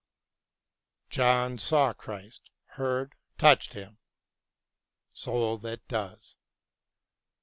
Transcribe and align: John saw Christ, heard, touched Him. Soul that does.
John 1.11 1.59
saw 1.59 1.93
Christ, 1.93 2.49
heard, 2.69 3.13
touched 3.37 3.73
Him. 3.73 3.99
Soul 5.13 5.59
that 5.59 5.87
does. 5.87 6.37